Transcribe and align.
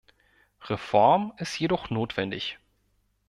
Reform 0.63 1.31
ist 1.37 1.59
jedoch 1.59 1.91
notwendig. 1.91 2.57